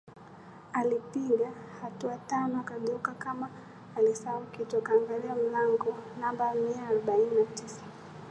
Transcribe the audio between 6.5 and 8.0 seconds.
mia arobaini na tisa